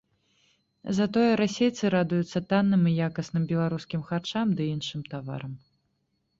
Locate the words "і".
2.93-2.95